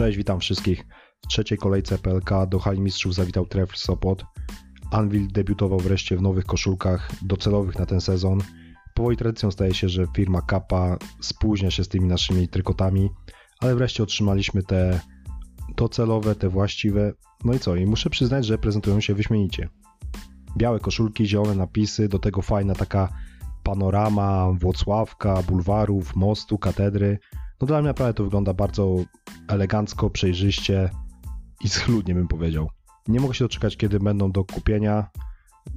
[0.00, 0.86] Cześć, witam wszystkich.
[1.24, 4.24] W trzeciej kolejce PLK do hali mistrzów zawitał Trefl Sopot.
[4.90, 8.38] Anvil debiutował wreszcie w nowych koszulkach docelowych na ten sezon.
[8.94, 13.10] Powoli tradycją staje się, że firma Kappa spóźnia się z tymi naszymi trykotami,
[13.58, 15.00] ale wreszcie otrzymaliśmy te
[15.76, 17.12] docelowe, te właściwe.
[17.44, 17.76] No i co?
[17.76, 19.68] I muszę przyznać, że prezentują się wyśmienicie.
[20.56, 23.08] Białe koszulki, zielone napisy, do tego fajna taka
[23.62, 27.18] panorama Włocławka, bulwarów, mostu, katedry.
[27.60, 28.96] No dla mnie naprawdę to wygląda bardzo
[29.48, 30.90] elegancko, przejrzyście
[31.64, 32.70] i schludnie bym powiedział.
[33.08, 35.10] Nie mogę się doczekać, kiedy będą do kupienia,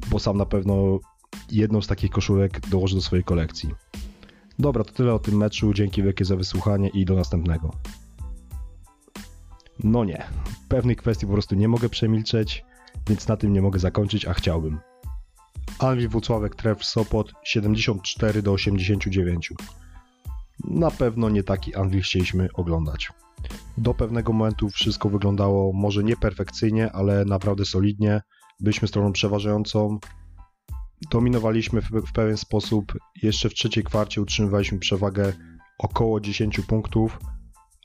[0.09, 0.99] bo sam na pewno
[1.51, 3.69] jedną z takich koszulek dołożę do swojej kolekcji.
[4.59, 5.73] Dobra, to tyle o tym meczu.
[5.73, 7.71] Dzięki wielkie za wysłuchanie i do następnego.
[9.83, 10.23] No nie,
[10.69, 12.65] pewnych kwestii po prostu nie mogę przemilczeć,
[13.09, 14.79] więc na tym nie mogę zakończyć, a chciałbym.
[15.79, 19.53] Anwil Włocławek Tref Sopot 74 do 89.
[20.63, 23.09] Na pewno nie taki Anwil chcieliśmy oglądać.
[23.77, 28.21] Do pewnego momentu wszystko wyglądało może nie perfekcyjnie, ale naprawdę solidnie.
[28.59, 29.99] Byliśmy stroną przeważającą.
[31.11, 32.93] Dominowaliśmy w pewien sposób.
[33.23, 35.33] Jeszcze w trzeciej kwarcie utrzymywaliśmy przewagę
[35.79, 37.19] około 10 punktów,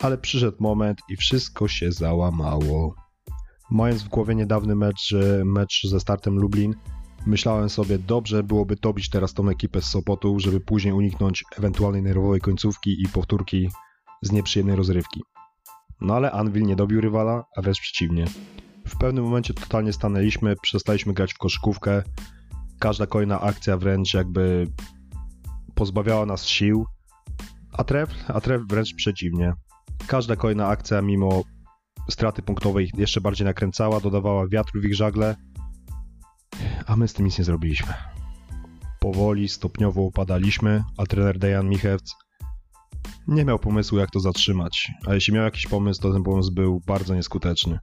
[0.00, 2.94] ale przyszedł moment i wszystko się załamało.
[3.70, 6.74] Mając w głowie niedawny mecz, mecz ze startem Lublin,
[7.28, 12.40] myślałem sobie, dobrze byłoby dobić teraz tą ekipę z Sopotu, żeby później uniknąć ewentualnej nerwowej
[12.40, 13.70] końcówki i powtórki
[14.22, 15.22] z nieprzyjemnej rozrywki.
[16.00, 18.24] No ale Anvil nie dobił rywala, a wręcz przeciwnie.
[18.86, 22.02] W pewnym momencie totalnie stanęliśmy, przestaliśmy grać w koszykówkę.
[22.78, 24.66] Każda kolejna akcja wręcz jakby
[25.74, 26.86] pozbawiała nas sił,
[27.72, 29.52] a tref, a tref wręcz przeciwnie.
[30.06, 31.42] Każda kolejna akcja, mimo
[32.10, 35.36] straty punktowej, jeszcze bardziej nakręcała, dodawała wiatru w ich żagle,
[36.88, 37.94] a my z tym nic nie zrobiliśmy.
[39.00, 42.14] Powoli, stopniowo upadaliśmy, a trener Dejan Michewc
[43.28, 46.80] nie miał pomysłu, jak to zatrzymać, a jeśli miał jakiś pomysł, to ten pomysł był
[46.86, 47.78] bardzo nieskuteczny.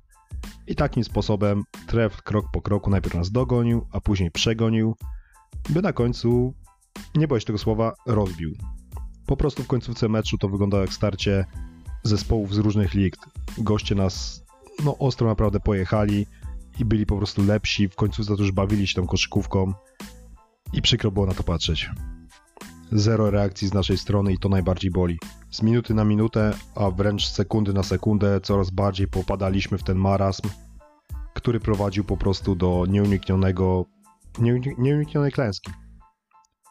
[0.67, 4.95] I takim sposobem tref krok po kroku najpierw nas dogonił, a później przegonił,
[5.69, 6.53] by na końcu,
[7.15, 8.53] nie boję się tego słowa, rozbił.
[9.25, 11.45] Po prostu w końcówce meczu to wyglądało jak starcie
[12.03, 13.15] zespołów z różnych lig.
[13.57, 14.45] Goście nas
[14.83, 16.27] no ostro naprawdę pojechali
[16.79, 17.89] i byli po prostu lepsi.
[17.89, 19.73] W końcu za to już bawili się tą koszykówką
[20.73, 21.89] i przykro było na to patrzeć.
[22.91, 25.17] Zero reakcji z naszej strony i to najbardziej boli.
[25.51, 30.49] Z minuty na minutę, a wręcz sekundy na sekundę coraz bardziej popadaliśmy w ten marazm,
[31.33, 33.85] który prowadził po prostu do nieuniknionego,
[34.77, 35.71] nieuniknionej klęski.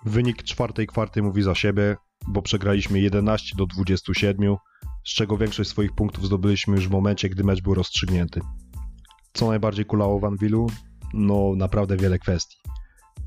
[0.04, 1.96] Wynik czwartej kwarty mówi za siebie,
[2.28, 4.56] bo przegraliśmy 11 do 27,
[5.04, 8.40] z czego większość swoich punktów zdobyliśmy już w momencie, gdy mecz był rozstrzygnięty.
[9.34, 10.66] Co najbardziej kulało w Anwilu?
[11.14, 12.56] No naprawdę wiele kwestii.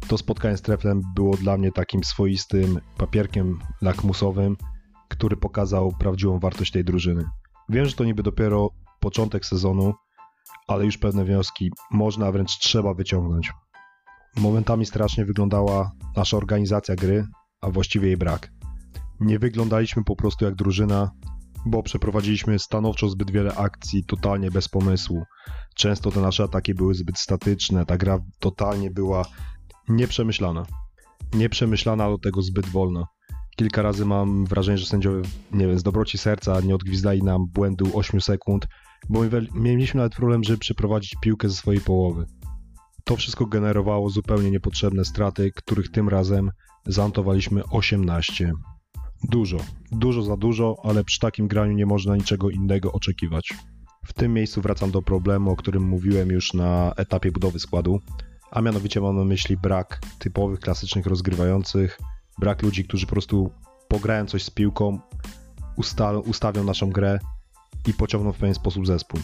[0.08, 4.58] To spotkanie z Treflem było dla mnie takim swoistym papierkiem lakmusowym,
[5.10, 7.26] który pokazał prawdziwą wartość tej drużyny.
[7.70, 8.70] Wiem, że to niby dopiero
[9.00, 9.94] początek sezonu,
[10.68, 13.52] ale już pewne wnioski można, wręcz trzeba wyciągnąć.
[14.38, 17.26] Momentami strasznie wyglądała nasza organizacja gry,
[17.62, 18.52] a właściwie jej brak.
[19.20, 21.12] Nie wyglądaliśmy po prostu jak drużyna,
[21.68, 25.24] bo przeprowadziliśmy stanowczo zbyt wiele akcji totalnie bez pomysłu.
[25.76, 29.26] Często te nasze ataki były zbyt statyczne, ta gra totalnie była
[29.90, 30.66] nieprzemyślana.
[31.34, 33.06] Nieprzemyślana, do tego zbyt wolna.
[33.56, 37.92] Kilka razy mam wrażenie, że sędziowie, nie wiem, z dobroci serca nie odgwizdali nam błędu
[37.94, 38.68] 8 sekund,
[39.10, 39.20] bo
[39.54, 42.26] mieliśmy nawet problem, żeby przeprowadzić piłkę ze swojej połowy.
[43.04, 46.52] To wszystko generowało zupełnie niepotrzebne straty, których tym razem
[46.86, 48.52] zanotowaliśmy 18.
[49.24, 49.58] Dużo,
[49.92, 53.54] dużo za dużo, ale przy takim graniu nie można niczego innego oczekiwać.
[54.06, 58.02] W tym miejscu wracam do problemu, o którym mówiłem już na etapie budowy składu,
[58.52, 62.00] a mianowicie mam na myśli brak typowych, klasycznych rozgrywających,
[62.40, 63.52] brak ludzi, którzy po prostu
[63.88, 65.00] pograją coś z piłką,
[65.76, 67.20] usta ustawią naszą grę
[67.88, 69.20] i pociągną w pewien sposób zespół.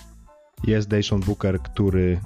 [0.63, 2.21] Jest Dayshon Booker, który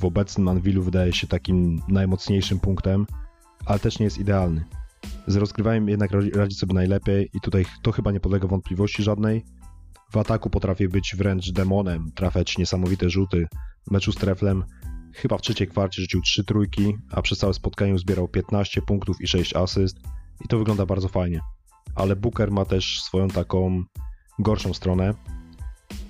[0.00, 3.06] w obecnym Anvilu wydaje się takim najmocniejszym punktem,
[3.66, 4.64] ale też nie jest idealny.
[5.26, 9.44] Z rozgrywaniem jednak radzi sobie najlepiej i tutaj to chyba nie podlega wątpliwości żadnej.
[10.12, 13.46] W ataku potrafi być wręcz demonem, trafiać niesamowite rzuty.
[13.88, 14.64] W meczu z Treflem
[15.14, 19.26] chyba w trzeciej kwarcie rzucił 3 trójki, a przez całe spotkanie zbierał 15 punktów i
[19.26, 19.96] 6 asyst
[20.44, 21.40] i to wygląda bardzo fajnie.
[21.94, 23.84] Ale Booker ma też swoją taką
[24.38, 25.14] gorszą stronę.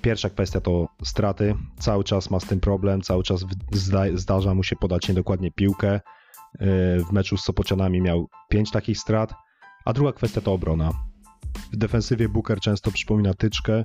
[0.01, 1.55] Pierwsza kwestia to straty.
[1.79, 3.45] Cały czas ma z tym problem, cały czas
[4.15, 5.99] zdarza mu się podać niedokładnie piłkę.
[6.59, 9.33] W meczu z Sopocianami miał 5 takich strat.
[9.85, 10.91] A druga kwestia to obrona.
[11.73, 13.83] W defensywie Booker często przypomina tyczkę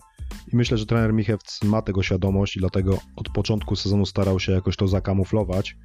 [0.53, 4.53] i myślę, że trener Michewc ma tego świadomość i dlatego od początku sezonu starał się
[4.53, 5.77] jakoś to zakamuflować,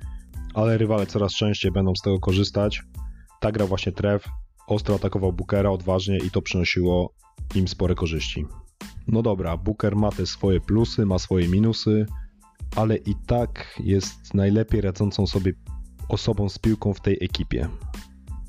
[0.54, 2.84] ale rywale coraz częściej będą z tego korzystać.
[3.40, 4.26] Tak grał właśnie Tref,
[4.68, 7.14] ostro atakował Bookera odważnie i to przynosiło
[7.56, 8.46] im spore korzyści.
[9.08, 12.06] No dobra, Booker ma te swoje plusy, ma swoje minusy,
[12.76, 15.54] ale i tak jest najlepiej radzącą sobie
[16.10, 17.68] osobą z piłką w tej ekipie.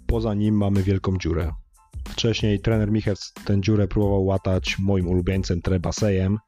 [0.06, 1.53] Poza nim mamy wielką dziurę.
[2.09, 6.39] Wcześniej trener Michew tę dziurę próbował łatać moim ulubieńcem Trebasejem,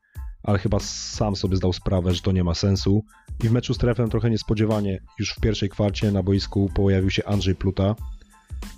[0.43, 3.05] ale chyba sam sobie zdał sprawę, że to nie ma sensu.
[3.45, 7.25] I w meczu z Treflem trochę niespodziewanie, już w pierwszej kwarcie na boisku pojawił się
[7.25, 7.95] Andrzej Pluta.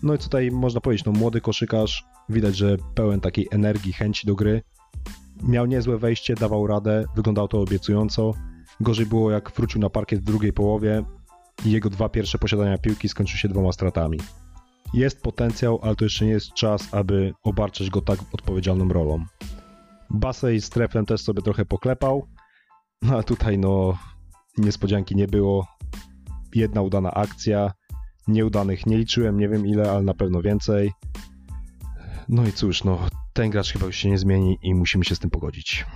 [0.03, 4.35] No i tutaj można powiedzieć, no młody koszykarz, widać, że pełen takiej energii, chęci do
[4.35, 4.63] gry.
[5.43, 8.35] Miał niezłe wejście, dawał radę, wyglądało to obiecująco.
[8.81, 11.05] Gorzej było jak wrócił na parkiet w drugiej połowie
[11.65, 14.19] i jego dwa pierwsze posiadania piłki skończyły się dwoma stratami.
[14.95, 19.25] Jest potencjał, ale to jeszcze nie jest czas, aby obarczać go tak odpowiedzialną rolą.
[20.11, 22.27] Basej z Treflem też sobie trochę poklepał,
[23.03, 23.99] no a tutaj no
[24.59, 25.67] niespodzianki nie było.
[26.55, 27.73] Jedna udana akcja,
[28.29, 30.93] nieudanych nie liczyłem, nie wiem ile, ale na pewno więcej.
[32.29, 32.99] No i cóż, no
[33.33, 35.87] ten gracz chyba już się nie zmieni i musimy się z tym pogodzić.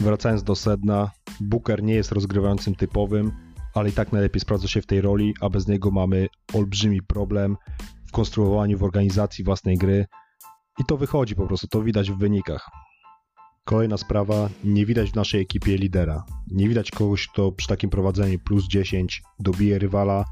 [0.00, 1.10] Wracając do sedna,
[1.40, 3.32] Booker nie jest rozgrywającym typowym,
[3.78, 7.56] ale i tak najlepiej sprawdza się w tej roli, a bez niego mamy olbrzymi problem
[8.08, 10.06] w konstruowaniu, w organizacji własnej gry
[10.78, 12.70] i to wychodzi po prostu, to widać w wynikach.
[13.64, 16.24] Kolejna sprawa, nie widać w naszej ekipie lidera.
[16.50, 20.24] Nie widać kogoś, kto przy takim prowadzeniu plus 10 dobije rywala,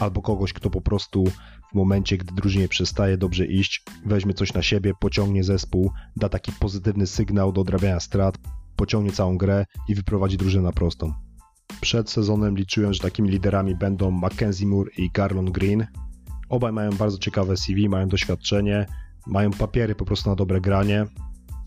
[0.00, 1.24] albo kogoś, kto po prostu
[1.72, 6.52] w momencie, gdy drużynie przestaje dobrze iść, weźmie coś na siebie, pociągnie zespół, da taki
[6.52, 8.38] pozytywny sygnał do odrabiania strat,
[8.76, 11.29] pociągnie całą grę i wyprowadzi drużynę na prostą.
[11.80, 15.86] Przed sezonem liczyłem, że takimi liderami będą Mackenzie Moore i Garlon Green.
[16.48, 18.86] Obaj mają bardzo ciekawe CV, mają doświadczenie,
[19.26, 21.06] mają papiery po prostu na dobre granie.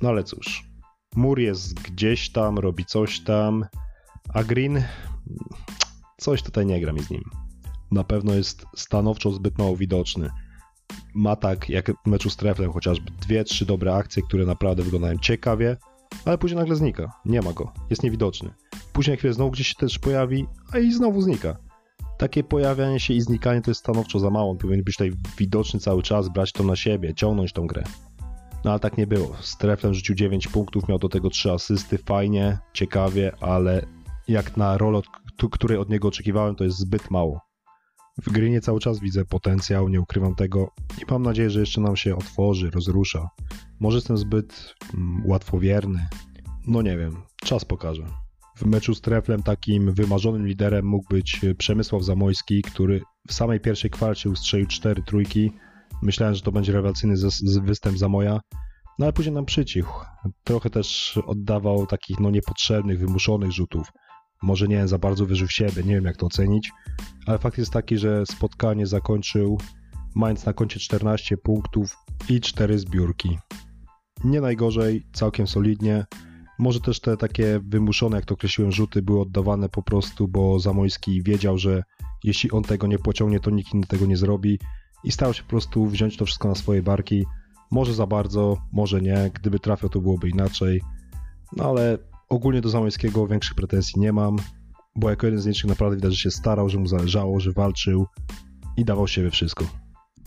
[0.02, 0.70] No ale cóż,
[1.16, 3.66] Moore jest gdzieś tam, robi coś tam,
[4.34, 4.84] a Green
[6.18, 7.24] coś tutaj nie gra mi z nim.
[7.92, 10.30] Na pewno jest stanowczo zbyt mało widoczny.
[11.14, 15.18] Ma tak jak w meczu z Treflem chociażby dwie, trzy dobre akcje, które naprawdę wyglądają
[15.18, 15.78] ciekawie,
[16.26, 17.12] ale później nagle znika.
[17.26, 17.74] Nie ma go.
[17.90, 18.54] Jest niewidoczny.
[18.94, 21.58] Później chwilę znowu gdzieś się też pojawi, a i znowu znika.
[22.18, 24.52] Takie pojawianie się i znikanie to jest stanowczo za mało.
[24.52, 27.84] On powinien być tutaj widoczny cały czas, brać to na siebie, ciągnąć tą grę.
[28.66, 29.36] No ale tak nie było.
[29.42, 33.86] Z Treflem rzucił 9 punktów, miał do tego 3 asysty, fajnie, ciekawie, ale
[34.28, 35.02] jak na rolę,
[35.52, 37.42] której od niego oczekiwałem, to jest zbyt mało.
[38.22, 40.68] W Grynie cały czas widzę potencjał, nie ukrywam tego
[41.02, 43.30] i mam nadzieję, że jeszcze nam się otworzy, rozrusza.
[43.80, 46.08] Może jestem zbyt mm, łatwowierny.
[46.68, 48.23] No nie wiem, czas pokaże.
[48.56, 53.90] W meczu z Treflem takim wymarzonym liderem mógł być Przemysław Zamojski, który w samej pierwszej
[53.90, 55.52] kwarcie ustrzelił cztery trójki.
[56.02, 57.16] Myślałem, że to będzie rewelacyjny
[57.64, 58.40] występ Zamoja,
[59.00, 60.06] no ale później nam przycichł.
[60.44, 63.88] Trochę też oddawał takich no niepotrzebnych, wymuszonych rzutów.
[64.42, 66.72] Może nie za bardzo wierzył w siebie, nie wiem jak to ocenić,
[67.26, 69.58] ale fakt jest taki, że spotkanie zakończył
[70.16, 71.98] mając na koncie 14 punktów
[72.30, 73.38] i 4 zbiórki.
[74.24, 76.06] Nie najgorzej, całkiem solidnie.
[76.64, 81.24] Może też te takie wymuszone, jak to określiłem, rzuty były oddawane po prostu, bo Zamojski
[81.24, 81.84] wiedział, że
[82.24, 84.60] jeśli on tego nie pociągnie, to nikt inny tego nie zrobi
[85.04, 87.26] i starał się po prostu wziąć to wszystko na swoje barki.
[87.72, 89.32] Może za bardzo, może nie.
[89.34, 90.82] Gdyby trafiał, to byłoby inaczej.
[91.58, 91.98] No ale
[92.30, 94.38] ogólnie do Zamojskiego większych pretensji nie mam
[94.96, 98.08] bo jako jeden z nielicznych naprawdę widać, że się starał, że mu zależało, że walczył
[98.78, 99.66] i dawał siebie wszystko.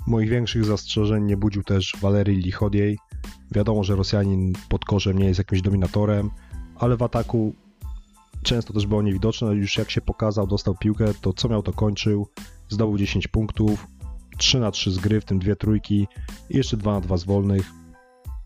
[0.07, 2.99] Moich większych zastrzeżeń nie budził też Walerii Lichodiej.
[3.57, 6.31] Wiadomo, że Rosjanin pod koszem nie jest jakimś dominatorem,
[6.79, 7.55] ale w ataku
[8.43, 9.55] często też było niewidoczne.
[9.55, 12.29] Już jak się pokazał, dostał piłkę, to co miał, to kończył.
[12.69, 13.87] Zdobył 10 punktów,
[14.39, 16.07] 3 na 3 z gry, w tym dwie trójki
[16.51, 17.71] i jeszcze 2 na 2 z wolnych.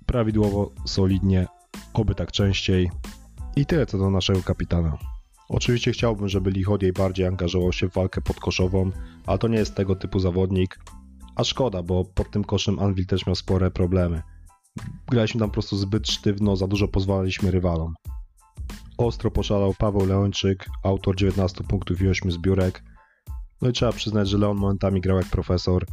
[0.07, 1.47] Prawidłowo, solidnie,
[1.95, 2.91] oby tak częściej.
[3.57, 4.99] I tyle co do naszego kapitana.
[5.49, 8.91] Oczywiście chciałbym, żeby Lichodiej bardziej angażował się w walkę podkoszową,
[9.27, 10.79] ale to nie jest tego typu zawodnik.
[11.37, 14.23] A szkoda, bo pod tym koszem Anvil też miał spore problemy.
[15.11, 17.95] Graliśmy tam po prostu zbyt sztywno, za dużo pozwalaliśmy rywalom.
[18.99, 22.83] Ostro poszalał Paweł Leończyk, autor 19 punktów i 8 zbiórek.
[23.63, 25.87] No i trzeba przyznać, że Leon momentami grał jak profesor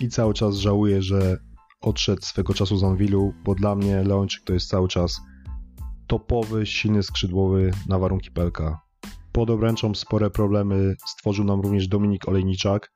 [0.00, 1.36] i cały czas żałuję, że
[1.80, 5.20] odszedł swego czasu z Anvilu, bo dla mnie Leończyk to jest cały czas
[6.06, 8.80] topowy, silny skrzydłowy na warunki Pelka.
[9.32, 12.92] Pod obręczą spore problemy stworzył nam również Dominik Olejniczak,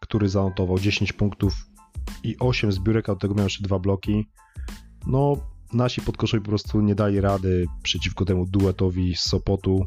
[0.00, 1.54] który zanotował 10 punktów
[2.24, 4.26] i 8 zbiórek, a do tego miał jeszcze dwa bloki.
[5.06, 5.36] No,
[5.72, 9.86] nasi podkoszowi po prostu nie dali rady przeciwko temu duetowi z Sopotu.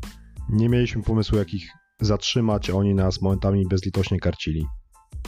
[0.50, 1.70] Nie mieliśmy pomysłu, jak ich
[2.02, 4.66] zatrzymać, a oni nas momentami bezlitośnie karcili.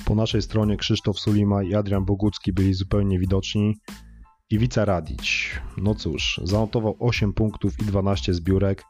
[0.06, 3.74] Po naszej stronie Krzysztof Sulima i Adrian Bogucki byli zupełnie widoczni.
[4.50, 5.60] Iwica Radić.
[5.78, 8.84] No cóż, zanotował 8 punktów i 12 zbiórek.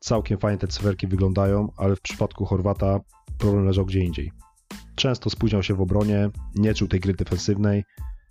[0.00, 3.00] Całkiem fajnie te cyferki wyglądają, ale w przypadku Chorwata
[3.38, 4.32] problem leżał gdzie indziej.
[4.94, 7.84] Często spóźniał się w obronie, nie czuł tej gry defensywnej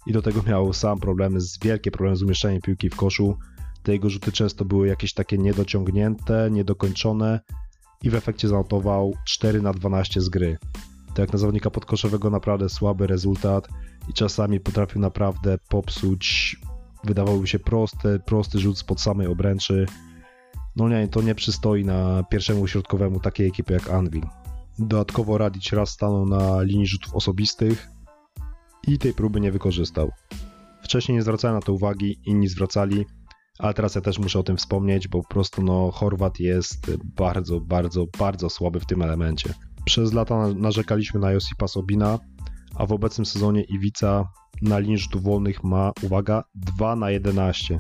[0.08, 3.38] i do tego miał sam problemy, z wielkie problemy z umieszczeniem piłki w koszu.
[3.84, 7.40] te jego rzuty często były jakieś takie niedociągnięte, niedokończone
[8.04, 10.58] i w efekcie zanotował 4 na 12 z gry.
[11.14, 13.68] To jak na zawodnika podkoszowego naprawdę słaby rezultat
[14.10, 16.58] i czasami potrafił naprawdę popsuć,
[17.04, 19.86] wydawałoby się prosty, prosty rzut spod samej obręczy.
[20.76, 24.24] No nie, to nie przystoi na pierwszemu środkowemu takiej ekipy jak Anvil.
[24.80, 27.88] Dodatkowo Radic raz stanął na linii rzutów osobistych
[28.88, 30.12] i tej próby nie wykorzystał.
[30.84, 33.06] Wcześniej nie zwracałem na to uwagi, inni zwracali,
[33.60, 37.62] ale teraz ja też muszę o tym wspomnieć, bo po prostu no, Chorwat jest bardzo,
[37.62, 39.54] bardzo, bardzo słaby w tym elemencie.
[39.86, 42.20] Przez lata narzekaliśmy na Josipa Sobina,
[42.76, 44.28] a w obecnym sezonie Iwica
[44.62, 47.80] na linii rzutów wolnych ma, uwaga, 2 na 11,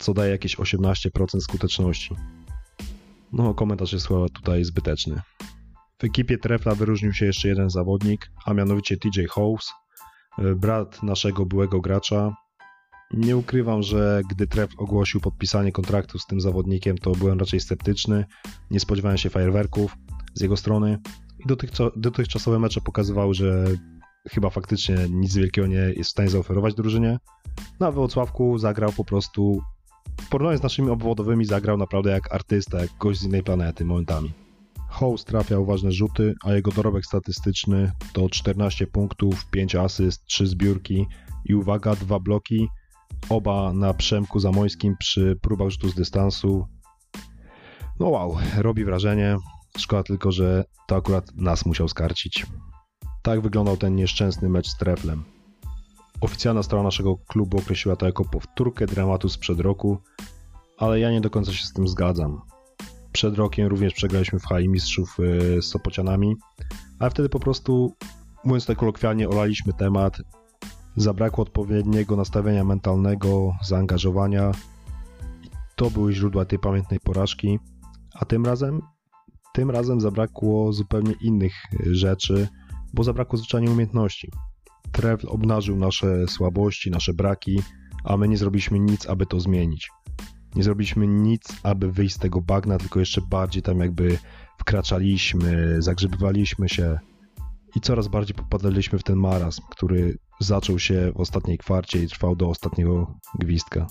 [0.00, 2.14] co daje jakieś 18% skuteczności.
[3.32, 5.20] No, komentarz jest chyba tutaj zbyteczny.
[6.04, 9.72] W ekipie Trefla wyróżnił się jeszcze jeden zawodnik, a mianowicie TJ House,
[10.56, 12.36] brat naszego byłego gracza.
[13.10, 18.24] Nie ukrywam, że gdy Tref ogłosił podpisanie kontraktu z tym zawodnikiem, to byłem raczej sceptyczny.
[18.70, 19.96] Nie spodziewałem się fajerwerków
[20.34, 20.98] z jego strony.
[21.38, 21.44] I
[21.96, 23.64] dotychczasowe mecze pokazywały, że
[24.30, 27.18] chyba faktycznie nic wielkiego nie jest w stanie zaoferować drużynie.
[27.80, 29.62] No a w Wrocławku zagrał po prostu,
[30.20, 34.32] w porównaniu z naszymi obwodowymi, zagrał naprawdę jak artysta, jak gość z innej planety momentami.
[34.94, 41.06] House trafiał ważne rzuty, a jego dorobek statystyczny to 14 punktów, 5 asyst, 3 zbiórki
[41.44, 42.68] i uwaga, dwa bloki,
[43.28, 46.66] oba na Przemku Zamońskim przy próbach rzutu z dystansu.
[48.00, 49.36] No wow, robi wrażenie.
[49.78, 52.46] Szkoda tylko, że to akurat nas musiał skarcić.
[53.22, 55.24] Tak wyglądał ten nieszczęsny mecz z Treflem.
[56.20, 59.98] Oficjalna strona naszego klubu określiła to jako powtórkę dramatu sprzed roku,
[60.78, 62.53] ale ja nie do końca się z tym zgadzam.
[63.14, 66.36] Przed rokiem również przegraliśmy w hali mistrzów y, z Sopocianami,
[66.98, 67.94] ale wtedy po prostu,
[68.44, 70.18] mówiąc tak kolokwialnie, olaliśmy temat.
[70.96, 74.52] Zabrakło odpowiedniego nastawienia mentalnego, zaangażowania.
[75.76, 77.58] To były źródła tej pamiętnej porażki.
[78.14, 78.80] A tym razem,
[79.52, 82.48] tym razem zabrakło zupełnie innych y, rzeczy,
[82.94, 84.30] bo zabrakło zwyczajnie umiejętności.
[84.92, 87.62] Trevl obnażył nasze słabości, nasze braki,
[88.04, 89.90] a my nie zrobiliśmy nic, aby to zmienić.
[90.56, 94.18] Nie zrobiliśmy nic, aby wyjść z tego bagna, tylko jeszcze bardziej tam jakby
[94.58, 96.98] wkraczaliśmy, zagrzebywaliśmy się
[97.76, 102.36] i coraz bardziej popadaliśmy w ten marazm, który zaczął się w ostatniej kwarcie i trwał
[102.36, 103.86] do ostatniego gwizdka.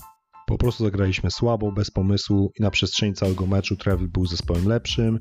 [0.46, 5.18] Po prostu zagraliśmy słabo, bez pomysłu i na przestrzeni całego meczu Trevor był zespołem lepszym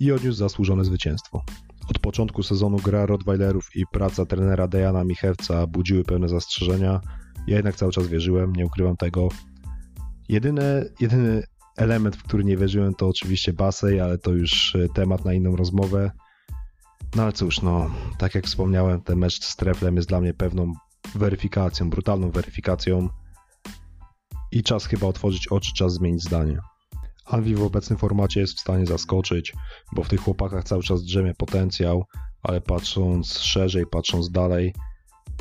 [0.00, 1.42] i odniósł zasłużone zwycięstwo.
[1.90, 7.00] Od początku sezonu gra Rottweilerów i praca trenera Dejana Michewca budziły pewne zastrzeżenia.
[7.46, 9.28] Ja jednak cały czas wierzyłem, nie ukrywam tego,
[10.28, 11.42] Jedyny, jedyny
[11.76, 15.56] element, w który nie wierzyłem, to oczywiście Basej, ale to już e, temat na inną
[15.56, 16.10] rozmowę.
[17.16, 20.72] No ale cóż, no, tak jak wspomniałem, ten mecz z Treflem jest dla mnie pewną
[21.14, 23.08] weryfikacją, brutalną weryfikacją
[24.52, 26.58] i czas chyba otworzyć oczy, czas zmienić zdanie.
[27.26, 29.52] Anvi w obecnym formacie jest w stanie zaskoczyć,
[29.92, 32.04] bo w tych chłopakach cały czas drzemie potencjał,
[32.42, 34.74] ale patrząc szerzej, patrząc dalej,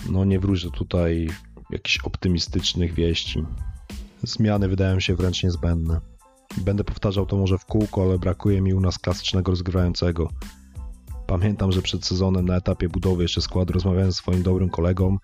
[0.10, 1.30] no nie wróżę tutaj
[1.70, 3.44] jakichś optymistycznych wieści.
[4.25, 6.01] Zmiany wydają się wręcz niezbędne.
[6.58, 10.29] Będę powtarzał to może w kółko, ale brakuje mi u nas klasycznego rozgrywającego.
[11.27, 15.17] Pamiętam, że przed sezonem na etapie budowy jeszcze składu rozmawiałem z swoim dobrym kolegą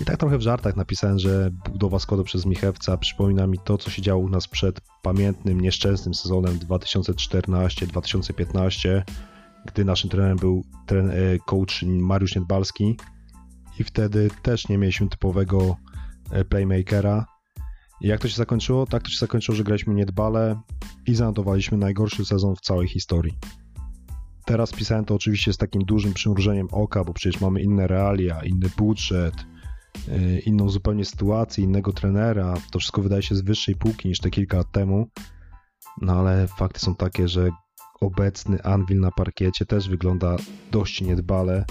[0.00, 3.90] i tak trochę w żartach napisałem, że budowa składu przez Michewca przypomina mi to, co
[3.90, 9.02] się działo u nas przed pamiętnym, nieszczęsnym sezonem 2014-2015,
[9.66, 11.14] gdy naszym trenerem był tren e,
[11.46, 12.96] coach Mariusz Niedbalski
[13.78, 15.76] i wtedy też nie mieliśmy typowego
[16.30, 17.26] e, playmakera,
[18.00, 18.86] jak to się zakończyło?
[18.86, 20.60] Tak to się zakończyło, że graliśmy niedbale
[21.06, 23.38] i zanotowaliśmy najgorszy sezon w całej historii.
[24.44, 28.70] Teraz pisałem to oczywiście z takim dużym przymrużeniem oka, bo przecież mamy inne realia, inny
[28.76, 29.34] budżet,
[30.08, 32.54] yy, inną zupełnie sytuację, innego trenera.
[32.72, 35.06] To wszystko wydaje się z wyższej półki niż te kilka lat temu.
[36.00, 37.50] No ale fakty są takie, że
[38.00, 40.36] obecny Anvil na parkiecie też wygląda
[40.70, 41.64] dość niedbale.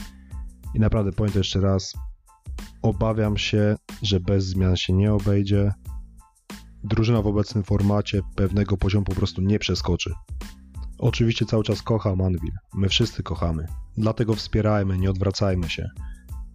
[0.73, 1.93] I naprawdę powiem to jeszcze raz.
[2.81, 5.71] Obawiam się, że bez zmian się nie obejdzie
[6.85, 10.13] drużyna w obecnym formacie pewnego poziomu po prostu nie przeskoczy.
[10.97, 13.65] Oczywiście cały czas kocham Anvil, my wszyscy kochamy,
[13.97, 15.89] dlatego wspierajmy, nie odwracajmy się.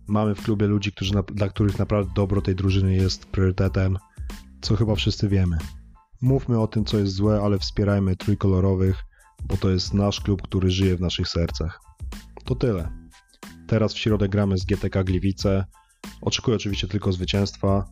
[0.09, 3.99] Mamy w klubie ludzi, którzy, dla których naprawdę dobro tej drużyny jest priorytetem,
[4.61, 5.59] co chyba wszyscy wiemy.
[6.21, 9.05] Mówmy o tym, co jest złe, ale wspierajmy trójkolorowych,
[9.45, 11.81] bo to jest nasz klub, który żyje w naszych sercach.
[12.45, 12.93] To tyle.
[13.67, 15.65] Teraz w środę gramy z GTK Gliwice.
[16.21, 17.85] Oczekuję oczywiście tylko zwycięstwa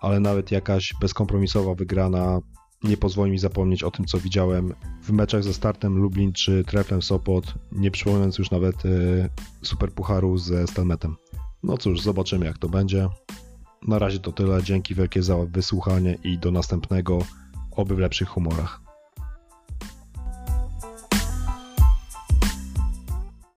[0.00, 2.40] ale nawet jakaś bezkompromisowa wygrana
[2.84, 7.02] nie pozwoli mi zapomnieć o tym, co widziałem w meczach ze startem Lublin czy Treflem
[7.02, 9.28] Sopot, nie przypominając już nawet y,
[9.62, 11.16] Superpucharu ze Stelmetem.
[11.62, 13.08] No cóż, zobaczymy jak to będzie.
[13.88, 14.62] Na razie to tyle.
[14.62, 17.18] Dzięki wielkie za wysłuchanie i do następnego.
[17.70, 18.89] Oby w lepszych humorach.